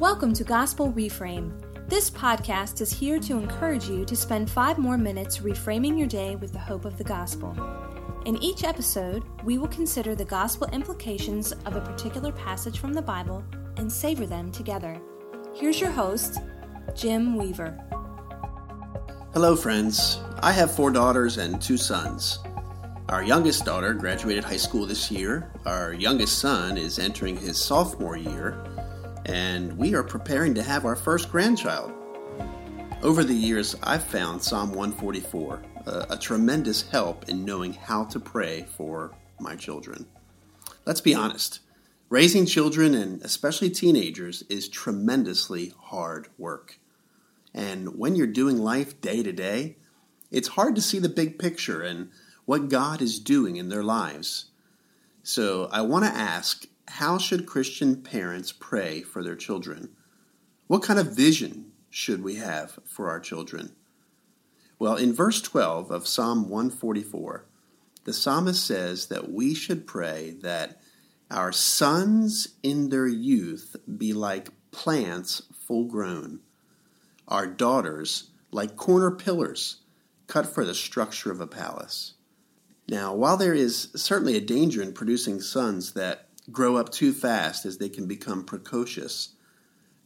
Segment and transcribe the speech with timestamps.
[0.00, 1.52] Welcome to Gospel Reframe.
[1.88, 6.34] This podcast is here to encourage you to spend five more minutes reframing your day
[6.34, 7.56] with the hope of the gospel.
[8.24, 13.02] In each episode, we will consider the gospel implications of a particular passage from the
[13.02, 13.44] Bible
[13.76, 15.00] and savor them together.
[15.54, 16.38] Here's your host,
[16.96, 17.78] Jim Weaver.
[19.32, 20.18] Hello, friends.
[20.42, 22.40] I have four daughters and two sons.
[23.10, 25.52] Our youngest daughter graduated high school this year.
[25.66, 28.64] Our youngest son is entering his sophomore year,
[29.26, 31.92] and we are preparing to have our first grandchild.
[33.02, 38.04] Over the years, I've found Psalm 144 a, uh, a tremendous help in knowing how
[38.04, 40.06] to pray for my children.
[40.86, 41.60] Let's be honest.
[42.08, 46.78] Raising children, and especially teenagers, is tremendously hard work.
[47.52, 49.76] And when you're doing life day to day,
[50.30, 52.10] it's hard to see the big picture and
[52.44, 54.46] what God is doing in their lives.
[55.22, 59.90] So I want to ask how should Christian parents pray for their children?
[60.66, 63.74] What kind of vision should we have for our children?
[64.78, 67.46] Well, in verse 12 of Psalm 144,
[68.04, 70.80] the psalmist says that we should pray that
[71.30, 76.40] our sons in their youth be like plants full grown,
[77.26, 79.78] our daughters like corner pillars
[80.26, 82.14] cut for the structure of a palace.
[82.88, 87.64] Now, while there is certainly a danger in producing sons that grow up too fast
[87.64, 89.30] as they can become precocious,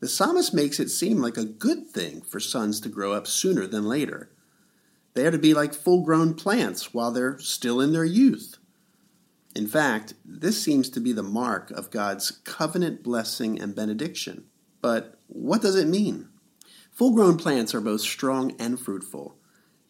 [0.00, 3.66] the psalmist makes it seem like a good thing for sons to grow up sooner
[3.66, 4.30] than later.
[5.14, 8.58] They are to be like full grown plants while they're still in their youth.
[9.54, 14.44] In fact, this seems to be the mark of God's covenant blessing and benediction.
[14.82, 16.28] But what does it mean?
[16.90, 19.36] Full grown plants are both strong and fruitful.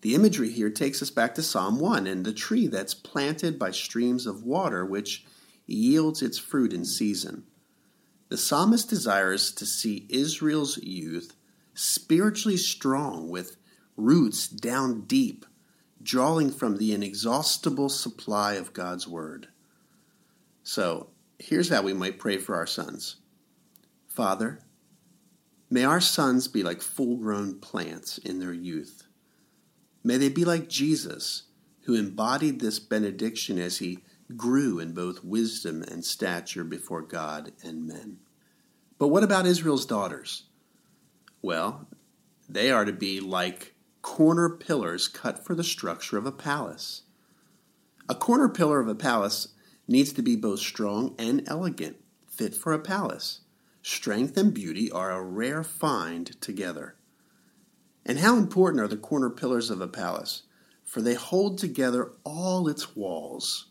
[0.00, 3.70] The imagery here takes us back to Psalm 1 and the tree that's planted by
[3.70, 5.26] streams of water, which
[5.70, 7.44] yields its fruit in season.
[8.28, 11.34] The psalmist desires to see Israel's youth
[11.74, 13.56] spiritually strong with
[13.96, 15.46] roots down deep,
[16.02, 19.48] drawing from the inexhaustible supply of God's Word.
[20.62, 21.08] So,
[21.38, 23.16] here's how we might pray for our sons
[24.08, 24.60] Father,
[25.70, 29.04] may our sons be like full grown plants in their youth
[30.02, 31.44] May they be like Jesus,
[31.82, 33.98] who embodied this benediction as he
[34.36, 38.18] grew in both wisdom and stature before God and men.
[38.98, 40.44] But what about Israel's daughters?
[41.42, 41.88] Well,
[42.48, 47.02] they are to be like corner pillars cut for the structure of a palace.
[48.08, 49.48] A corner pillar of a palace
[49.86, 51.96] needs to be both strong and elegant,
[52.28, 53.40] fit for a palace.
[53.82, 56.96] Strength and beauty are a rare find together.
[58.04, 60.42] And how important are the corner pillars of a palace?
[60.84, 63.69] For they hold together all its walls.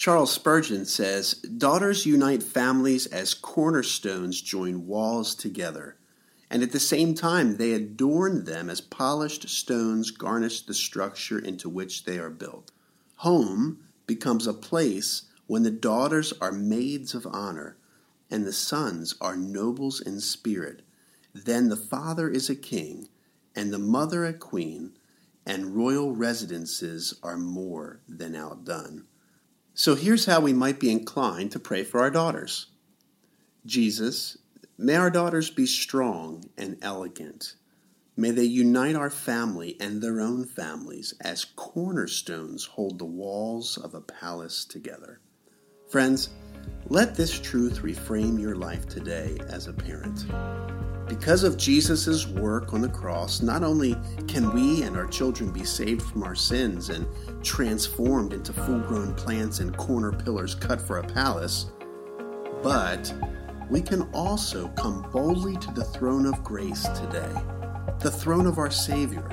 [0.00, 5.98] Charles Spurgeon says, Daughters unite families as cornerstones join walls together,
[6.48, 11.68] and at the same time they adorn them as polished stones garnish the structure into
[11.68, 12.70] which they are built.
[13.16, 17.76] Home becomes a place when the daughters are maids of honor
[18.30, 20.80] and the sons are nobles in spirit.
[21.34, 23.10] Then the father is a king
[23.54, 24.94] and the mother a queen,
[25.44, 29.04] and royal residences are more than outdone.
[29.74, 32.66] So here's how we might be inclined to pray for our daughters
[33.64, 34.38] Jesus,
[34.78, 37.54] may our daughters be strong and elegant.
[38.16, 43.94] May they unite our family and their own families as cornerstones hold the walls of
[43.94, 45.20] a palace together.
[45.90, 46.28] Friends,
[46.86, 50.24] let this truth reframe your life today as a parent.
[51.08, 53.96] Because of Jesus' work on the cross, not only
[54.28, 57.08] can we and our children be saved from our sins and
[57.42, 61.72] transformed into full grown plants and corner pillars cut for a palace,
[62.62, 63.12] but
[63.68, 67.34] we can also come boldly to the throne of grace today,
[67.98, 69.26] the throne of our Savior,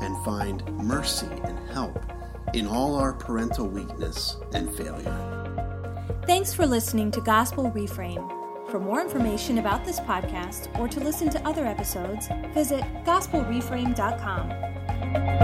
[0.00, 2.02] and find mercy and help
[2.54, 5.43] in all our parental weakness and failure.
[6.26, 8.26] Thanks for listening to Gospel Reframe.
[8.70, 15.43] For more information about this podcast or to listen to other episodes, visit gospelreframe.com.